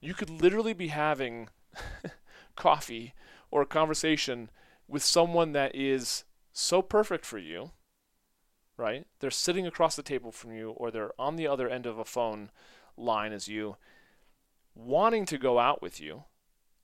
You 0.00 0.14
could 0.14 0.30
literally 0.30 0.72
be 0.72 0.88
having 0.88 1.48
coffee 2.56 3.14
or 3.50 3.62
a 3.62 3.66
conversation 3.66 4.50
with 4.88 5.04
someone 5.04 5.52
that 5.52 5.74
is 5.74 6.24
so 6.52 6.82
perfect 6.82 7.24
for 7.24 7.38
you, 7.38 7.70
right? 8.76 9.06
They're 9.20 9.30
sitting 9.30 9.66
across 9.66 9.94
the 9.94 10.02
table 10.02 10.32
from 10.32 10.52
you 10.52 10.70
or 10.70 10.90
they're 10.90 11.12
on 11.18 11.36
the 11.36 11.46
other 11.46 11.68
end 11.68 11.86
of 11.86 11.98
a 11.98 12.04
phone 12.04 12.50
line 12.96 13.32
as 13.32 13.46
you, 13.46 13.76
wanting 14.74 15.24
to 15.26 15.38
go 15.38 15.58
out 15.58 15.80
with 15.80 16.00
you, 16.00 16.24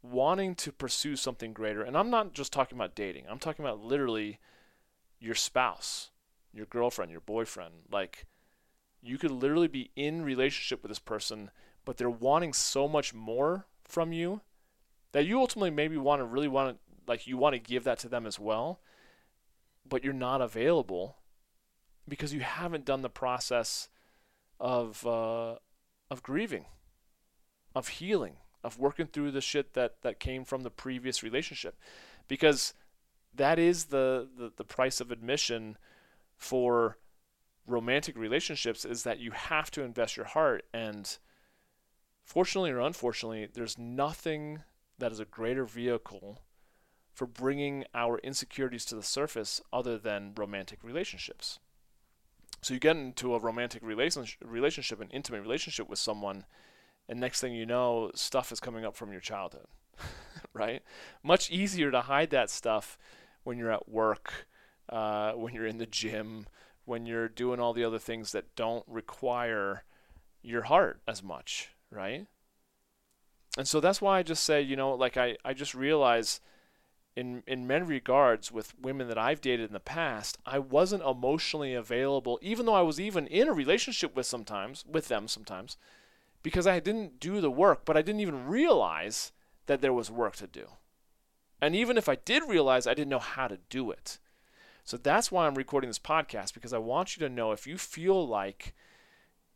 wanting 0.03 0.55
to 0.55 0.71
pursue 0.71 1.17
something 1.17 1.53
greater. 1.53 1.83
And 1.83 1.97
I'm 1.97 2.11
not 2.11 2.35
just 2.35 2.53
talking 2.53 2.79
about 2.79 2.95
dating, 2.95 3.25
I'm 3.29 3.41
talking 3.41 3.65
about 3.65 3.81
literally 3.81 4.39
your 5.21 5.35
spouse, 5.35 6.11
your 6.53 6.67
girlfriend, 6.67 7.11
your 7.11 7.21
boyfriend. 7.21 7.75
Like 7.91 8.27
you 9.03 9.19
could 9.19 9.31
literally 9.31 9.69
be 9.69 9.91
in 9.97 10.25
relationship 10.25 10.83
with 10.83 10.91
this 10.91 10.99
person, 10.99 11.51
but 11.85 11.97
they're 11.97 12.11
wanting 12.11 12.53
so 12.53 12.89
much 12.89 13.15
more 13.15 13.67
from 13.85 14.13
you 14.13 14.41
that 15.13 15.27
you 15.27 15.39
ultimately 15.39 15.71
maybe 15.71 15.97
want 15.97 16.21
to 16.21 16.25
really 16.25 16.49
want 16.49 16.77
to 16.77 16.77
like 17.07 17.27
you 17.27 17.37
want 17.37 17.55
to 17.55 17.59
give 17.61 17.85
that 17.85 17.99
to 18.01 18.09
them 18.09 18.27
as 18.27 18.39
well, 18.39 18.81
but 19.89 20.03
you're 20.03 20.13
not 20.13 20.41
available 20.41 21.17
because 22.09 22.33
you 22.35 22.41
haven't 22.41 22.85
done 22.85 23.03
the 23.03 23.09
process 23.09 23.89
of 24.59 25.07
uh, 25.07 25.57
of 26.11 26.23
grieving, 26.23 26.67
of 27.75 27.89
healing, 27.89 28.37
of 28.65 28.79
working 28.79 29.07
through 29.07 29.31
the 29.31 29.41
shit 29.41 29.75
that 29.75 30.03
that 30.03 30.21
came 30.21 30.45
from 30.45 30.63
the 30.63 30.71
previous 30.71 31.23
relationship, 31.23 31.79
because 32.29 32.75
that 33.37 33.59
is 33.59 33.87
the, 33.87 34.29
the, 34.37 34.53
the 34.57 34.65
price 34.65 35.01
of 35.01 35.11
admission 35.11 35.77
for 36.37 36.99
romantic 37.67 38.17
relationships 38.17 38.85
is 38.85 39.03
that 39.03 39.19
you 39.19 39.33
have 39.33 39.71
to 39.73 39.83
invest 39.83 40.17
your 40.17 40.27
heart. 40.27 40.65
And 40.73 41.17
fortunately 42.25 42.71
or 42.71 42.81
unfortunately 42.81 43.49
there's 43.53 43.79
nothing 43.79 44.63
that 44.99 45.13
is 45.13 45.21
a 45.21 45.25
greater 45.25 45.65
vehicle 45.65 46.43
for 47.13 47.27
bringing 47.27 47.85
our 47.95 48.19
insecurities 48.19 48.85
to 48.85 48.95
the 48.95 49.03
surface 49.03 49.61
other 49.73 49.97
than 49.97 50.33
romantic 50.37 50.83
relationships. 50.83 51.59
So 52.63 52.75
you 52.75 52.81
get 52.81 52.97
into 52.97 53.35
a 53.35 53.39
romantic 53.39 53.83
relationship 53.83 54.41
relationship 54.45 55.01
an 55.01 55.11
intimate 55.11 55.43
relationship 55.43 55.89
with 55.89 55.99
someone 55.99 56.45
and 57.09 57.21
next 57.21 57.41
thing 57.41 57.55
you 57.55 57.67
know 57.67 58.11
stuff 58.15 58.51
is 58.51 58.61
coming 58.61 58.85
up 58.85 58.97
from 58.97 59.13
your 59.13 59.21
childhood 59.21 59.67
right? 60.53 60.83
Much 61.23 61.51
easier 61.51 61.91
to 61.91 62.03
hide 62.03 62.31
that 62.31 62.51
stuff 62.51 62.99
when 63.47 63.59
you're 63.59 63.71
at 63.71 63.89
work, 63.89 64.47
uh, 64.89 65.33
when 65.33 65.55
you're 65.55 65.67
in 65.67 65.79
the 65.79 65.87
gym, 65.87 66.47
when 66.85 67.07
you're 67.07 67.29
doing 67.29 67.61
all 67.61 67.73
the 67.73 67.85
other 67.85 67.99
things 67.99 68.33
that 68.33 68.57
don't 68.57 68.85
require 68.89 69.85
your 70.43 70.63
heart 70.63 71.01
as 71.07 71.23
much, 71.23 71.71
right? 71.89 72.27
And 73.57 73.69
so 73.69 73.81
that's 73.81 74.03
why 74.03 74.19
I 74.19 74.23
just 74.25 74.43
say, 74.43 74.61
you 74.61 74.75
know, 74.75 74.95
like 74.95 75.17
I, 75.17 75.37
I 75.45 75.55
just 75.55 75.75
realize 75.75 76.41
in 77.15 77.45
in 77.47 77.69
many 77.69 77.85
regards 77.85 78.51
with 78.51 78.79
women 78.79 79.07
that 79.09 79.17
I've 79.17 79.41
dated 79.41 79.69
in 79.69 79.73
the 79.73 79.81
past, 79.81 80.39
I 80.45 80.59
wasn't 80.59 81.05
emotionally 81.05 81.73
available, 81.73 82.41
even 82.43 82.67
though 82.67 82.75
I 82.75 82.83
was 82.83 82.99
even 83.01 83.29
in 83.29 83.49
a 83.49 83.55
relationship 83.55 84.17
with 84.17 84.27
sometimes 84.27 84.85
with 84.87 85.07
them 85.07 85.29
sometimes, 85.29 85.77
because 86.43 86.67
I 86.67 86.81
didn't 86.81 87.21
do 87.21 87.41
the 87.41 87.51
work, 87.51 87.85
but 87.85 87.97
I 87.97 88.03
didn't 88.03 88.21
even 88.21 88.47
realize 88.47 89.31
that 89.67 89.81
there 89.81 89.93
was 89.93 90.11
work 90.11 90.35
to 90.37 90.49
do. 90.49 90.67
And 91.61 91.75
even 91.75 91.97
if 91.97 92.09
I 92.09 92.17
did 92.17 92.43
realize, 92.49 92.87
I 92.87 92.95
didn't 92.95 93.11
know 93.11 93.19
how 93.19 93.49
to 93.49 93.59
do 93.71 93.91
it. 93.91 94.19
So 94.85 94.97
that's 94.97 95.33
why 95.33 95.47
I'm 95.47 95.55
recording 95.55 95.91
this 95.91 95.99
podcast 95.99 96.55
because 96.55 96.73
I 96.73 96.79
want 96.79 97.17
you 97.17 97.27
to 97.27 97.35
know 97.35 97.53
if 97.53 97.67
you 97.67 97.77
feel 97.77 98.27
like 98.27 98.75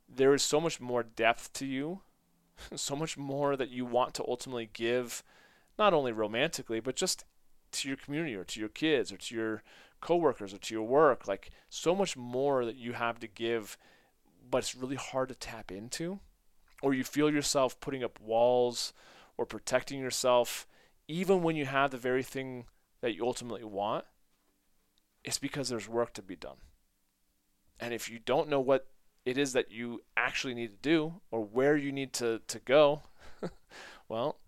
there 0.08 0.34
is 0.34 0.42
so 0.42 0.60
much 0.60 0.80
more 0.80 1.02
depth 1.02 1.52
to 1.54 1.66
you, 1.66 2.00
so 2.74 2.96
much 2.96 3.16
more 3.16 3.56
that 3.56 3.70
you 3.70 3.84
want 3.84 4.14
to 4.14 4.24
ultimately 4.26 4.68
give, 4.72 5.22
not 5.78 5.94
only 5.94 6.12
romantically, 6.12 6.80
but 6.80 6.96
just 6.96 7.24
to 7.72 7.88
your 7.88 7.96
community 7.96 8.34
or 8.34 8.44
to 8.44 8.58
your 8.58 8.68
kids 8.68 9.12
or 9.12 9.16
to 9.18 9.34
your 9.34 9.62
coworkers 10.00 10.52
or 10.52 10.58
to 10.58 10.74
your 10.74 10.82
work, 10.82 11.28
like 11.28 11.50
so 11.68 11.94
much 11.94 12.16
more 12.16 12.64
that 12.64 12.76
you 12.76 12.94
have 12.94 13.20
to 13.20 13.28
give, 13.28 13.76
but 14.50 14.58
it's 14.58 14.74
really 14.74 14.96
hard 14.96 15.28
to 15.28 15.34
tap 15.34 15.70
into, 15.70 16.18
or 16.82 16.94
you 16.94 17.04
feel 17.04 17.30
yourself 17.30 17.78
putting 17.80 18.02
up 18.02 18.18
walls 18.20 18.92
or 19.36 19.46
protecting 19.46 20.00
yourself 20.00 20.66
even 21.10 21.42
when 21.42 21.56
you 21.56 21.66
have 21.66 21.90
the 21.90 21.98
very 21.98 22.22
thing 22.22 22.66
that 23.00 23.14
you 23.14 23.26
ultimately 23.26 23.64
want, 23.64 24.04
it's 25.24 25.38
because 25.38 25.68
there's 25.68 25.88
work 25.88 26.14
to 26.14 26.22
be 26.22 26.36
done. 26.36 26.58
And 27.80 27.92
if 27.92 28.08
you 28.08 28.18
don't 28.18 28.48
know 28.48 28.60
what 28.60 28.86
it 29.24 29.36
is 29.36 29.52
that 29.54 29.72
you 29.72 30.02
actually 30.16 30.54
need 30.54 30.82
to 30.82 30.88
do 30.88 31.14
or 31.30 31.42
where 31.42 31.76
you 31.76 31.90
need 31.90 32.12
to, 32.14 32.40
to 32.46 32.58
go, 32.60 33.02
well, 34.08 34.38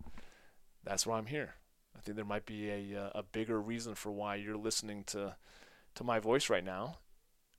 that's 0.83 1.05
why 1.05 1.17
I'm 1.17 1.25
here. 1.25 1.55
I 1.97 1.99
think 1.99 2.15
there 2.15 2.25
might 2.25 2.45
be 2.45 2.69
a, 2.69 3.05
uh, 3.05 3.09
a 3.15 3.23
bigger 3.23 3.61
reason 3.61 3.93
for 3.93 4.11
why 4.11 4.35
you're 4.35 4.57
listening 4.57 5.03
to, 5.07 5.35
to 5.95 6.03
my 6.03 6.19
voice 6.19 6.49
right 6.49 6.63
now. 6.63 6.99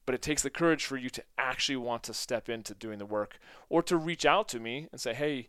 But 0.07 0.15
it 0.15 0.23
takes 0.23 0.43
the 0.43 0.51
courage 0.51 0.85
for 0.85 0.97
you 0.97 1.11
to 1.11 1.25
actually 1.37 1.77
want 1.77 2.03
to 2.05 2.15
step 2.15 2.49
into 2.49 2.75
doing 2.75 2.99
the 2.99 3.07
work 3.07 3.39
or 3.69 3.83
to 3.83 3.97
reach 3.97 4.25
out 4.25 4.49
to 4.49 4.61
me 4.61 4.89
and 4.93 5.01
say, 5.01 5.15
hey, 5.15 5.49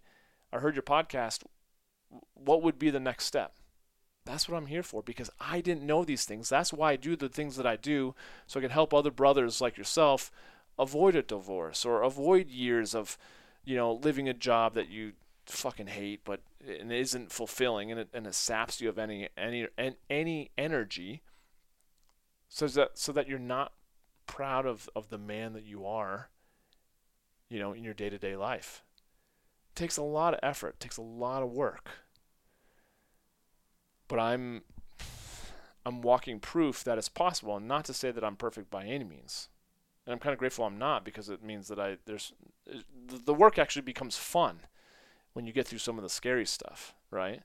I 0.52 0.60
heard 0.60 0.76
your 0.76 0.84
podcast 0.84 1.44
what 2.34 2.62
would 2.62 2.80
be 2.80 2.90
the 2.90 3.00
next 3.00 3.26
step? 3.26 3.54
That's 4.26 4.50
what 4.50 4.58
I'm 4.58 4.66
here 4.68 4.84
for 4.84 5.04
because 5.04 5.30
I 5.40 5.62
didn't 5.62 5.86
know 5.86 6.04
these 6.04 6.26
things. 6.26 6.50
That's 6.50 6.74
why 6.74 6.94
I 6.94 6.96
do 6.96 7.16
the 7.16 7.30
things 7.30 7.58
that 7.58 7.68
I 7.68 7.76
do 7.76 8.16
so 8.48 8.60
I 8.60 8.62
can 8.62 8.72
help 8.72 8.94
other 8.94 9.12
brothers 9.12 9.62
like 9.62 9.78
yourself 9.78 10.32
avoid 10.78 11.16
a 11.16 11.22
divorce 11.22 11.86
or 11.86 12.02
avoid 12.02 12.50
years 12.50 12.96
of, 12.96 13.18
you 13.64 13.76
know, 13.76 13.94
living 13.94 14.28
a 14.28 14.34
job 14.34 14.74
that 14.74 14.90
you 14.90 15.14
fucking 15.46 15.88
hate, 15.88 16.22
but 16.24 16.42
isn't 16.66 17.32
fulfilling, 17.32 17.92
and 17.92 18.00
it 18.00 18.10
and 18.14 18.28
it 18.28 18.36
saps 18.36 18.82
you 18.82 18.90
of 18.90 18.98
any 18.98 19.30
any 19.38 19.68
any 20.10 20.52
energy, 20.58 21.22
so 22.50 22.68
that 22.68 22.98
so 22.98 23.12
that 23.12 23.28
you're 23.28 23.40
not 23.40 23.74
proud 24.26 24.66
of 24.66 24.90
of 24.96 25.10
the 25.10 25.18
man 25.18 25.54
that 25.54 25.64
you 25.64 25.86
are. 25.86 26.30
You 27.48 27.60
know, 27.60 27.74
in 27.74 27.84
your 27.84 27.94
day 27.94 28.10
to 28.10 28.18
day 28.18 28.36
life, 28.36 28.84
it 29.70 29.76
takes 29.76 29.98
a 29.98 30.04
lot 30.04 30.34
of 30.34 30.40
effort, 30.42 30.80
takes 30.80 30.98
a 30.98 31.04
lot 31.04 31.44
of 31.44 31.52
work. 31.52 32.05
But 34.08 34.20
I'm 34.20 34.64
I'm 35.86 36.02
walking 36.02 36.40
proof 36.40 36.84
that 36.84 36.98
it's 36.98 37.10
possible, 37.10 37.58
and 37.58 37.68
not 37.68 37.86
to 37.86 37.94
say 37.94 38.12
that 38.12 38.24
I'm 38.24 38.36
perfect 38.36 38.70
by 38.70 38.86
any 38.86 39.04
means. 39.04 39.50
And 40.06 40.14
I'm 40.14 40.20
kind 40.20 40.34
of 40.34 40.40
grateful 40.40 40.66
I'm 40.66 40.78
not 40.78 41.04
because 41.04 41.30
it 41.30 41.44
means 41.44 41.68
that 41.68 41.80
I 41.80 41.98
there's 42.06 42.34
the 43.08 43.34
work 43.34 43.58
actually 43.58 43.82
becomes 43.82 44.18
fun 44.18 44.62
when 45.34 45.46
you 45.46 45.54
get 45.54 45.68
through 45.68 45.80
some 45.80 45.98
of 45.98 46.04
the 46.04 46.10
scary 46.10 46.46
stuff, 46.46 46.94
right? 47.12 47.42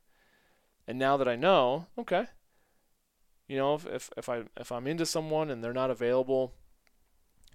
And 0.86 0.98
now 0.98 1.16
that 1.16 1.28
I 1.28 1.36
know, 1.36 1.86
okay, 1.98 2.26
you 3.48 3.56
know, 3.56 3.74
if 3.74 3.86
if, 3.86 4.10
if 4.16 4.28
I 4.28 4.44
if 4.56 4.70
I'm 4.70 4.86
into 4.86 5.06
someone 5.06 5.50
and 5.50 5.62
they're 5.62 5.72
not 5.72 5.90
available, 5.90 6.52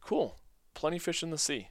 cool, 0.01 0.37
plenty 0.73 0.99
fish 0.99 1.23
in 1.23 1.29
the 1.29 1.37
sea. 1.37 1.69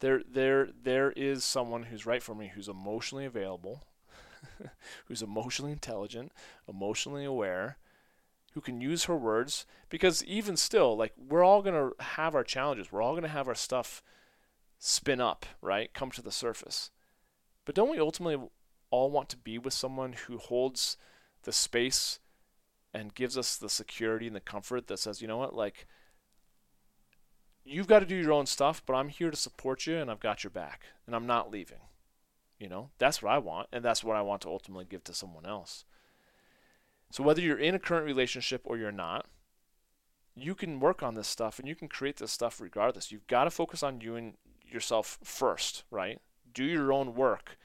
There 0.00 0.22
there 0.28 0.68
there 0.82 1.12
is 1.12 1.44
someone 1.44 1.84
who's 1.84 2.04
right 2.04 2.22
for 2.22 2.34
me, 2.34 2.52
who's 2.54 2.68
emotionally 2.68 3.24
available, 3.24 3.86
who's 5.06 5.22
emotionally 5.22 5.72
intelligent, 5.72 6.32
emotionally 6.68 7.24
aware, 7.24 7.78
who 8.52 8.60
can 8.60 8.80
use 8.80 9.04
her 9.04 9.16
words 9.16 9.66
because 9.88 10.24
even 10.24 10.56
still 10.56 10.96
like 10.96 11.12
we're 11.16 11.44
all 11.44 11.62
going 11.62 11.74
to 11.74 12.04
have 12.04 12.34
our 12.34 12.44
challenges. 12.44 12.92
We're 12.92 13.02
all 13.02 13.12
going 13.12 13.24
to 13.24 13.28
have 13.28 13.48
our 13.48 13.54
stuff 13.54 14.02
spin 14.78 15.20
up 15.20 15.46
right? 15.62 15.92
Come 15.94 16.10
to 16.12 16.22
the 16.22 16.30
surface. 16.30 16.90
But 17.64 17.74
don't 17.74 17.90
we 17.90 17.98
ultimately 17.98 18.48
all 18.90 19.10
want 19.10 19.28
to 19.30 19.36
be 19.36 19.58
with 19.58 19.72
someone 19.72 20.12
who 20.12 20.38
holds 20.38 20.96
the 21.42 21.52
space 21.52 22.20
and 22.92 23.14
gives 23.14 23.36
us 23.36 23.56
the 23.56 23.68
security 23.68 24.26
and 24.26 24.36
the 24.36 24.40
comfort 24.40 24.86
that 24.86 24.98
says, 24.98 25.20
you 25.20 25.26
know 25.26 25.38
what, 25.38 25.54
like, 25.54 25.86
you've 27.64 27.88
got 27.88 28.00
to 28.00 28.06
do 28.06 28.14
your 28.14 28.32
own 28.32 28.46
stuff, 28.46 28.82
but 28.86 28.94
I'm 28.94 29.08
here 29.08 29.30
to 29.30 29.36
support 29.36 29.86
you 29.86 29.96
and 29.96 30.10
I've 30.10 30.20
got 30.20 30.44
your 30.44 30.50
back 30.50 30.82
and 31.06 31.16
I'm 31.16 31.26
not 31.26 31.50
leaving. 31.50 31.78
You 32.64 32.70
know, 32.70 32.90
that's 32.98 33.22
what 33.22 33.32
I 33.32 33.38
want, 33.38 33.68
and 33.72 33.84
that's 33.84 34.02
what 34.02 34.16
I 34.16 34.22
want 34.22 34.42
to 34.42 34.48
ultimately 34.48 34.86
give 34.88 35.04
to 35.04 35.14
someone 35.14 35.46
else. 35.46 35.84
So 37.10 37.22
whether 37.22 37.40
you're 37.40 37.58
in 37.58 37.74
a 37.74 37.78
current 37.78 38.06
relationship 38.06 38.62
or 38.64 38.76
you're 38.76 38.90
not, 38.90 39.26
you 40.34 40.54
can 40.54 40.80
work 40.80 41.02
on 41.02 41.14
this 41.14 41.28
stuff 41.28 41.58
and 41.58 41.68
you 41.68 41.76
can 41.76 41.88
create 41.88 42.16
this 42.16 42.32
stuff 42.32 42.60
regardless. 42.60 43.12
You've 43.12 43.26
got 43.26 43.44
to 43.44 43.50
focus 43.50 43.82
on 43.82 44.00
you 44.00 44.16
and 44.16 44.34
yourself 44.66 45.18
first, 45.22 45.84
right? 45.90 46.20
do 46.54 46.64
your 46.64 46.92
own 46.92 47.14
work, 47.14 47.58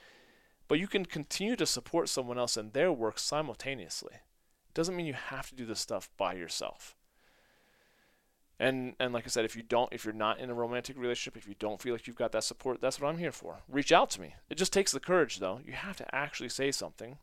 but 0.68 0.80
you 0.80 0.88
can 0.88 1.06
continue 1.06 1.56
to 1.56 1.66
support 1.66 2.10
someone 2.10 2.38
else 2.38 2.58
in 2.58 2.72
their 2.72 2.92
work 2.92 3.20
simultaneously. 3.20 4.16
It 4.16 4.74
doesn't 4.74 4.96
mean 4.96 5.06
you 5.06 5.14
have 5.14 5.50
to 5.50 5.56
do 5.56 5.66
this 5.66 5.80
stuff 5.80 6.10
by 6.18 6.34
yourself. 6.34 6.96
And 8.60 8.96
and 9.00 9.14
like 9.14 9.24
I 9.26 9.30
said, 9.30 9.46
if 9.46 9.56
you 9.56 9.64
don't, 9.64 9.92
if 9.94 10.04
you're 10.04 10.14
not 10.14 10.40
in 10.40 10.50
a 10.50 10.54
romantic 10.54 10.98
relationship, 10.98 11.38
if 11.38 11.48
you 11.48 11.56
don't 11.58 11.82
feel 11.82 11.94
like 11.94 12.08
you've 12.08 12.18
got 12.18 12.34
that 12.34 12.44
support, 12.44 12.82
that's 12.82 13.00
what 13.00 13.08
I'm 13.08 13.18
here 13.18 13.32
for. 13.32 13.60
Reach 13.70 13.92
out 13.92 14.10
to 14.12 14.22
me. 14.22 14.36
It 14.50 14.58
just 14.58 14.74
takes 14.74 14.92
the 14.92 15.00
courage, 15.00 15.40
though. 15.40 15.62
You 15.66 15.74
have 15.74 15.96
to 15.98 16.16
actually 16.16 16.50
say 16.50 16.72
something, 16.72 17.18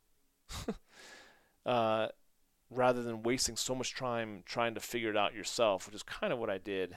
uh, 1.66 2.08
rather 2.70 3.02
than 3.02 3.22
wasting 3.22 3.56
so 3.56 3.74
much 3.74 3.94
time 3.94 4.44
trying 4.46 4.74
to 4.74 4.80
figure 4.80 5.10
it 5.10 5.16
out 5.16 5.34
yourself, 5.34 5.86
which 5.86 5.94
is 5.94 6.02
kind 6.02 6.32
of 6.32 6.38
what 6.38 6.50
I 6.50 6.56
did. 6.56 6.96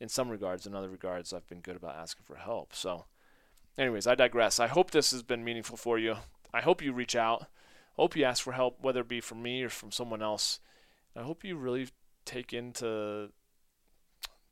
In 0.00 0.08
some 0.08 0.28
regards, 0.28 0.66
in 0.66 0.74
other 0.74 0.90
regards, 0.90 1.32
I've 1.32 1.46
been 1.46 1.60
good 1.60 1.76
about 1.76 1.94
asking 1.94 2.24
for 2.24 2.34
help. 2.34 2.74
So, 2.74 3.04
anyways, 3.78 4.08
I 4.08 4.16
digress. 4.16 4.58
I 4.58 4.66
hope 4.66 4.90
this 4.90 5.12
has 5.12 5.22
been 5.22 5.44
meaningful 5.44 5.76
for 5.76 5.98
you. 5.98 6.16
I 6.52 6.62
hope 6.62 6.82
you 6.82 6.92
reach 6.92 7.14
out. 7.14 7.42
I 7.42 8.02
hope 8.02 8.16
you 8.16 8.24
ask 8.24 8.42
for 8.42 8.52
help, 8.52 8.78
whether 8.80 9.00
it 9.00 9.08
be 9.08 9.20
from 9.20 9.40
me 9.40 9.62
or 9.62 9.68
from 9.68 9.92
someone 9.92 10.20
else. 10.20 10.58
I 11.16 11.22
hope 11.22 11.44
you 11.44 11.56
really 11.56 11.88
take 12.24 12.52
into 12.52 13.30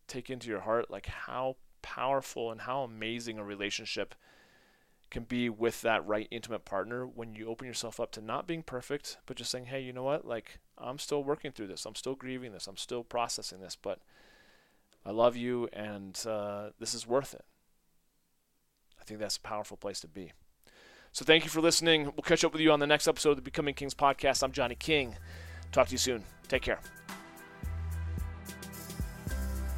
take 0.09 0.29
into 0.29 0.49
your 0.49 0.61
heart 0.61 0.91
like 0.91 1.07
how 1.07 1.57
powerful 1.83 2.51
and 2.51 2.63
how 2.63 2.83
amazing 2.83 3.39
a 3.39 3.45
relationship 3.45 4.15
can 5.13 5.25
be 5.25 5.51
with 5.51 5.83
that 5.83 6.07
right 6.07 6.27
intimate 6.31 6.65
partner 6.65 7.07
when 7.07 7.35
you 7.35 7.47
open 7.47 7.67
yourself 7.67 8.01
up 8.01 8.11
to 8.13 8.21
not 8.23 8.47
being 8.47 8.63
perfect, 8.63 9.19
but 9.27 9.37
just 9.37 9.51
saying, 9.51 9.67
hey, 9.67 9.81
you 9.81 9.93
know 9.93 10.03
what? 10.03 10.27
Like, 10.27 10.59
I'm 10.79 10.99
still 10.99 11.23
working 11.23 11.53
through 11.53 11.67
this. 11.67 11.85
I'm 11.85 11.95
still 11.95 12.15
grieving 12.15 12.53
this. 12.53 12.67
I'm 12.67 12.79
still 12.79 13.05
processing 13.05 13.61
this, 13.61 13.77
but 13.77 13.99
I 15.05 15.11
love 15.11 15.37
you 15.37 15.69
and 15.73 16.19
uh, 16.27 16.71
this 16.81 16.95
is 16.95 17.07
worth 17.07 17.35
it. 17.35 17.45
I 18.99 19.05
think 19.05 19.21
that's 19.21 19.37
a 19.37 19.41
powerful 19.41 19.77
place 19.77 20.01
to 20.01 20.09
be. 20.09 20.33
So 21.13 21.27
thank 21.27 21.45
you 21.45 21.51
for 21.51 21.61
listening. 21.61 22.05
We'll 22.05 22.23
catch 22.25 22.43
up 22.43 22.53
with 22.55 22.63
you 22.63 22.73
on 22.73 22.81
the 22.81 22.87
next 22.87 23.07
episode 23.07 23.31
of 23.31 23.37
the 23.37 23.43
Becoming 23.43 23.75
Kings 23.75 23.95
podcast. 23.95 24.43
I'm 24.43 24.53
Johnny 24.53 24.77
King. 24.77 25.17
Talk 25.73 25.89
to 25.89 25.93
you 25.93 25.99
soon. 25.99 26.25
Take 26.49 26.63
care. 26.63 26.81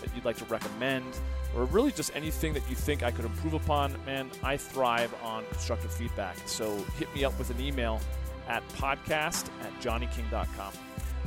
that 0.00 0.14
you'd 0.14 0.24
like 0.24 0.36
to 0.36 0.44
recommend, 0.46 1.18
or 1.54 1.64
really 1.64 1.92
just 1.92 2.14
anything 2.14 2.52
that 2.54 2.68
you 2.68 2.76
think 2.76 3.02
I 3.02 3.10
could 3.10 3.24
improve 3.24 3.54
upon, 3.54 3.94
man, 4.04 4.30
I 4.42 4.56
thrive 4.56 5.14
on 5.22 5.44
constructive 5.50 5.92
feedback. 5.92 6.36
So 6.46 6.76
hit 6.98 7.12
me 7.14 7.24
up 7.24 7.36
with 7.38 7.50
an 7.50 7.60
email 7.60 8.00
at 8.48 8.66
podcast 8.70 9.48
at 9.62 9.80
johnnyking.com. 9.80 10.72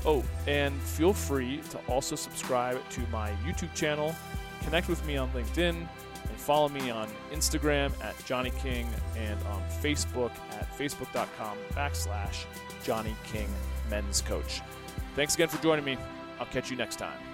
Oh, 0.05 0.23
and 0.47 0.79
feel 0.81 1.13
free 1.13 1.61
to 1.69 1.77
also 1.87 2.15
subscribe 2.15 2.77
to 2.89 3.01
my 3.11 3.31
YouTube 3.45 3.73
channel, 3.73 4.13
connect 4.63 4.89
with 4.89 5.05
me 5.05 5.17
on 5.17 5.31
LinkedIn, 5.31 5.75
and 6.29 6.37
follow 6.37 6.69
me 6.69 6.89
on 6.89 7.07
Instagram 7.31 7.91
at 8.03 8.13
Johnny 8.25 8.51
King 8.61 8.87
and 9.15 9.41
on 9.43 9.61
Facebook 9.81 10.31
at 10.51 10.77
facebook.com 10.77 11.57
backslash 11.73 12.45
Johnny 12.83 13.15
King 13.25 13.47
Men's 13.89 14.21
Coach. 14.21 14.61
Thanks 15.15 15.35
again 15.35 15.47
for 15.47 15.61
joining 15.61 15.85
me. 15.85 15.97
I'll 16.39 16.47
catch 16.47 16.69
you 16.69 16.77
next 16.77 16.97
time. 16.97 17.32